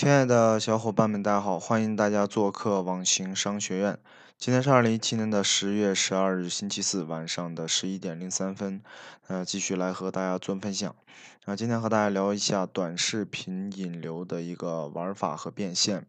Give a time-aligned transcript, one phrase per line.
[0.00, 1.60] 亲爱的小伙伴们，大家好！
[1.60, 3.98] 欢迎大家做客网行商学院。
[4.38, 8.82] 今天是二零一七年的十月十二日，星期四晚上的十一点零三分。
[9.26, 10.96] 呃，继续来和大家做分享。
[11.44, 16.06] 啊，今天和大家聊一下短视频引流的一个玩法和变现。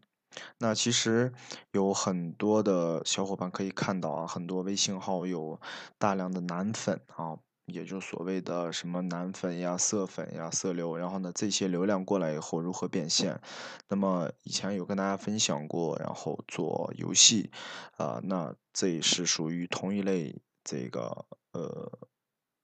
[0.60, 1.34] 那其实
[1.73, 5.60] 有很多的小伙伴可以看到啊，很多微信号有
[5.98, 7.36] 大量的男粉啊。
[7.72, 13.40] 也就所谓的什么男粉呀、色粉呀、色流，然后呢，这些流量过来以后如何变现？
[13.88, 17.52] 那么以前有跟大家分享过，然后做游戏，
[17.98, 21.92] 啊，那这也是属于同一类这个呃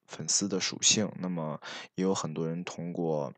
[0.06, 1.12] 粉丝的属性。
[1.20, 1.60] 那么
[1.96, 3.34] 也有很多人通过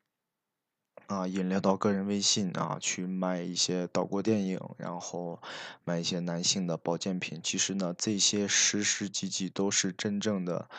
[1.08, 5.42] 啊引流到个人微信啊去卖一些岛国电影，然后
[5.84, 7.40] 卖一些男性的保健品。
[7.44, 10.70] 其实呢，这些实实际际都是真正的。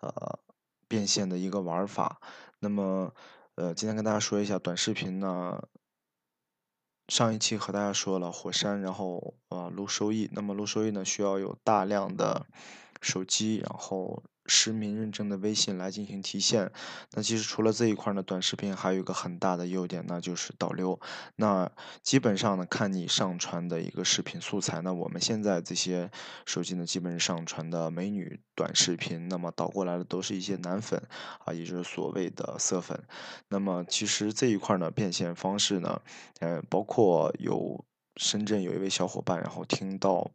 [0.00, 0.38] 呃，
[0.86, 2.20] 变现的一个玩法。
[2.60, 3.14] 那么，
[3.54, 5.62] 呃，今天跟大家说一下短视频呢。
[7.08, 10.28] 上一期和大家说了火山，然后呃录收益。
[10.32, 12.46] 那么录收益呢，需要有大量的
[13.00, 14.22] 手机，然后。
[14.48, 16.72] 实名认证的微信来进行提现。
[17.12, 20.98] 那其实除了这一块呢，短视频还有一个很大的优点，那就是导流。
[21.36, 21.70] 那
[22.02, 24.80] 基本上呢，看你上传的一个视频素材。
[24.80, 26.10] 那我们现在这些
[26.46, 31.00] 手机呢，基本上传的美女短视频，那么导过来的都是一些男粉
[31.44, 32.98] 啊，也就是所谓的色粉。
[33.48, 36.00] 那么其实这一块呢，变现方式呢，
[36.40, 37.84] 呃，包括有
[38.16, 40.30] 深圳有一位小伙伴，然后听到。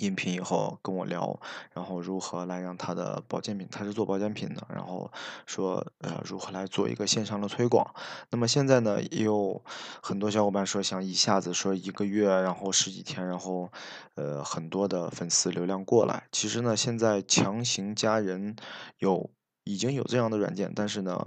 [0.00, 1.38] 音频以后跟我聊，
[1.72, 5.10] 然后如何来让他的保健品，他是做保健品的，然后
[5.46, 7.94] 说呃如何来做一个线上的推广。
[8.30, 9.62] 那么现在呢，也有
[10.02, 13.70] 很多小伙伴说想一下子说一个月，然后十几天，然后
[14.14, 16.24] 呃很多的粉丝流量过来。
[16.32, 18.56] 其实呢，现在强行加人
[18.98, 19.30] 有
[19.64, 21.26] 已经有这样的软件，但是呢。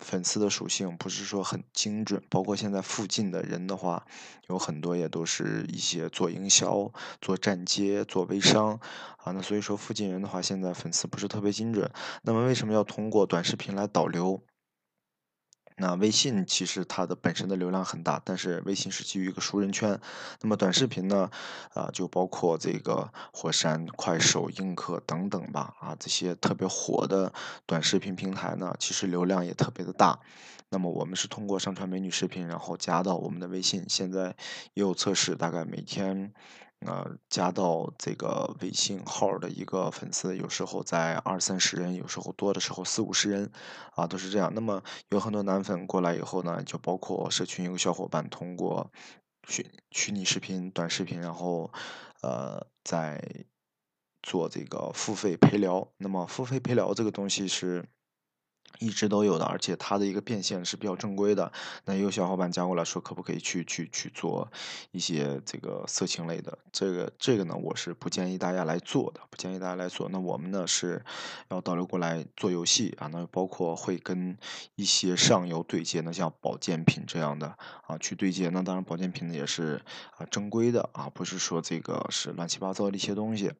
[0.00, 4.04] 粉丝的属性不是说很精准，包括现在附近的人的话，
[4.48, 8.80] 有很多也都是一些做营销、做站街、做微商
[9.18, 9.32] 啊。
[9.32, 11.88] 那所以说附近人的话，现在粉丝不是特别精准。
[12.22, 14.42] 那么为什么要通过短视频来导流？
[15.80, 19.98] 那微信其实它的本身的流量很大，但是微信是基于一个熟人圈。
[20.42, 21.30] 那么短视频呢，
[21.72, 27.32] 啊，就包括这个火山、快手、映客等等吧，啊，这些特别火的
[27.64, 30.20] 短视频平台呢，其实流量也特别的大。
[30.68, 34.36] 那么我们是通过上传美女视频，然后加到我们的微信，现在
[34.74, 36.32] 也有测试，大概每天。
[36.86, 43.50] 呃，加到这个微信号的一个粉丝，有时候在二三十人，有时候多的时候四五十人，
[43.94, 44.50] 啊，都是这样。
[44.54, 48.90] 那么有很多男粉过来以后呢，就包括社群有个小伙伴通过
[49.46, 51.70] 虚虚拟视频、短视频，然后
[52.22, 53.22] 呃，在
[54.22, 55.86] 做这个付费陪聊。
[55.98, 57.84] 那么付费陪聊这个东西是。
[58.78, 61.52] 一直都有的，而且它的一个变现是比较正规的。
[61.84, 64.50] 那有小伙伴加过来说，可不可以去去去做
[64.92, 66.58] 一些这个色情类的？
[66.72, 70.08] 这个这个呢，我是不建议大家来做的，不建议大家来做。
[70.10, 71.04] 那我们呢是
[71.48, 74.38] 要导流过来做游戏啊，那包括会跟
[74.76, 78.48] 一些上游对接，那像保健品这样的啊去对接。
[78.48, 79.82] 那当然，保健品呢也是
[80.16, 83.52] 啊正规的啊，不是说这个是乱七八糟的一些东西。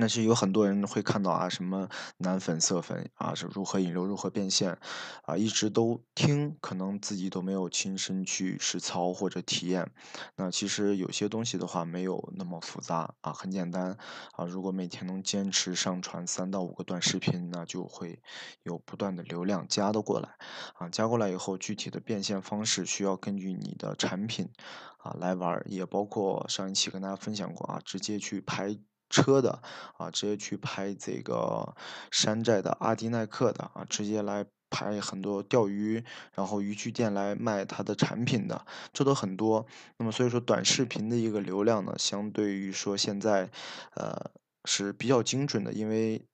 [0.00, 4.78] 那是有很多人会看到啊，什么男粉色粉啊，是如何引流、如何变现
[5.24, 9.92] 啊，一直都听，可能自己都没有亲身去实操或者体验。
[10.36, 13.94] 那其实有些东西的话，没有那么复杂啊，很简单
[14.32, 14.46] 啊。
[14.46, 18.22] 如果每天能坚持上传三到五个短视频，那就会
[18.62, 20.30] 有不断的流量加的过来
[20.76, 20.88] 啊。
[20.88, 24.48] 加过来以后，具体的变现方式需要根据你的产品
[24.96, 28.78] 啊来玩，也包括上一期跟大家分享过啊，直接去拍。
[29.10, 29.60] 车的
[29.98, 31.74] 啊，直接去拍这个
[32.10, 36.02] 山寨的阿迪耐克的啊，直接来拍很多钓鱼，
[36.34, 39.66] 然后渔具店来卖它的产品的，这都很多。
[39.98, 43.50] 那么所以说，短视频的一个流量呢，相对于说现在，
[43.96, 44.30] 呃，
[44.64, 46.24] 是比较精准的，因为。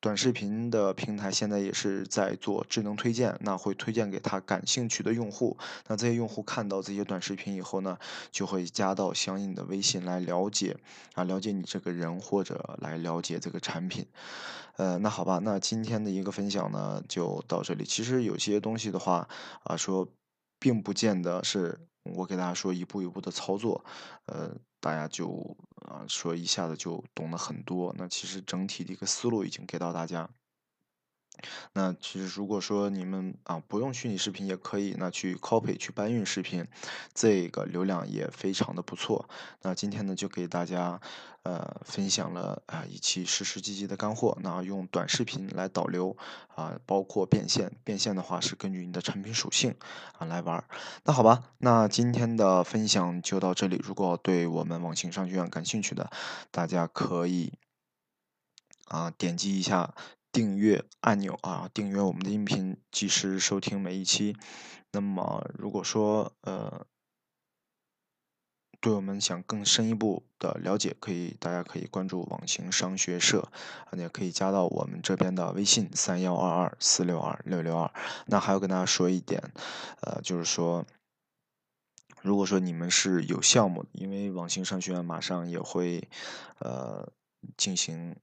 [0.00, 5.58] 短视频的平台现在也是在做智能推荐，那会推荐给他感兴趣的用户。
[5.88, 7.98] 那这些用户看到这些短视频以后呢，
[8.30, 10.74] 就会加到相应的微信来了解
[11.14, 14.06] 啊，了解你这个人或者来了解这个产品。
[14.76, 17.84] 呃，那好吧，那今天的一个分享呢就到这里。
[17.84, 19.28] 其实有些东西的话
[19.64, 20.08] 啊，说
[20.58, 23.84] 并不见得是我给大家说一步一步的操作，
[24.26, 24.56] 呃。
[24.82, 30.26] 大家就啊说一下子就懂了很多，那其实整体的一个思路已经给到大家。
[31.72, 36.66] 那其实如果说你们啊不用虚拟视频也可以，那去 copy 去搬运视频，
[37.14, 39.28] 这个流量也非常的不错。
[39.62, 41.00] 那今天呢就给大家
[41.42, 44.36] 呃分享了啊一期实实际际的干货。
[44.42, 46.16] 那用短视频来导流
[46.54, 49.74] 啊，包括变现，变现的话是根据你的产品属性
[50.18, 50.64] 啊来玩。
[51.04, 53.80] 那好吧，那今天的分享就到这里。
[53.82, 56.10] 如果对我们网行商学院感兴趣的，
[56.50, 57.52] 大家可以
[58.86, 59.94] 啊点击一下。
[60.32, 64.36] 订阅按钮啊，订阅我们的音频，及时收听每一期。
[64.92, 66.86] 那么，如果说呃，
[68.80, 73.50] 对我们想更深一步的了解，可以大家可以关注网行商学社，
[73.86, 77.92] 啊也可以加到我们这边的微信三幺二二四六二六六二。
[78.26, 79.52] 那还要跟大家说一点，
[80.00, 80.86] 呃，就是说，
[82.22, 86.08] 如果说你们是有项目，因为网行商学院马上也会
[86.60, 87.12] 呃
[87.56, 88.14] 进行。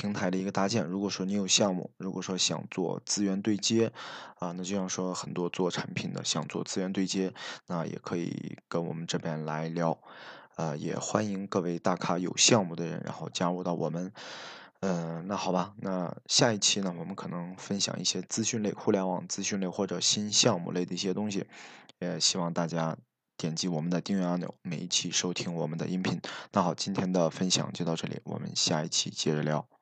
[0.00, 3.92] 平台的一个搭建，如果说你有项目，如果说想做资源对接，
[4.38, 7.34] 啊，那就像说很多做产品的想做资源对接，
[7.66, 9.98] 那也可以跟我们这边来聊，
[10.56, 14.10] 呃，也欢迎各位大咖有项目的人，然后加入到我们，
[14.80, 21.44] 嗯，那好吧，那下一期呢，我们可能分享一些资讯类、互联网资讯类或者新项目类的一些东西，
[21.98, 22.96] 也希望大家
[23.36, 26.18] 点击我们的订阅按钮，每一期收听我们的音频。
[26.52, 29.79] 那好，今天的分享就到这里，我们下一期接着聊。